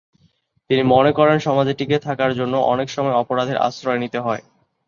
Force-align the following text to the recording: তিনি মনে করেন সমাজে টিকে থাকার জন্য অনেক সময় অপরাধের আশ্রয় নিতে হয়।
তিনি 0.69 0.83
মনে 0.93 1.11
করেন 1.17 1.37
সমাজে 1.39 1.73
টিকে 1.79 1.97
থাকার 2.07 2.31
জন্য 2.39 2.53
অনেক 2.73 2.87
সময় 2.89 3.17
অপরাধের 3.21 3.57
আশ্রয় 3.67 4.01
নিতে 4.03 4.19
হয়। 4.19 4.41